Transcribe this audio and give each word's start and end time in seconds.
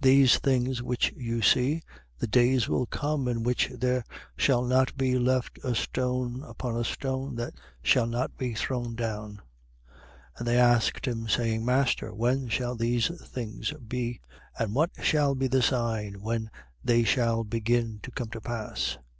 These 0.00 0.38
things 0.38 0.82
which 0.82 1.12
you 1.14 1.42
see, 1.42 1.82
the 2.18 2.26
days 2.26 2.70
will 2.70 2.86
come 2.86 3.28
in 3.28 3.42
which 3.42 3.68
there 3.78 4.02
shall 4.34 4.64
not 4.64 4.96
be 4.96 5.18
left 5.18 5.58
a 5.62 5.74
stone 5.74 6.42
upon 6.44 6.74
a 6.74 6.84
stone 6.84 7.34
that 7.34 7.52
shall 7.82 8.06
not 8.06 8.38
be 8.38 8.54
thrown 8.54 8.94
down. 8.94 9.42
21:7. 10.38 10.38
And 10.38 10.46
they 10.48 10.56
asked 10.58 11.04
him, 11.06 11.28
saying: 11.28 11.66
Master, 11.66 12.14
when 12.14 12.48
shall 12.48 12.76
these 12.76 13.08
things 13.26 13.74
be? 13.86 14.22
And 14.58 14.74
what 14.74 14.90
shall 15.02 15.34
be 15.34 15.48
the 15.48 15.60
sign 15.60 16.22
when 16.22 16.50
they 16.82 17.04
shall 17.04 17.44
begin 17.44 18.00
to 18.04 18.10
come 18.10 18.28
to 18.30 18.40
pass? 18.40 18.96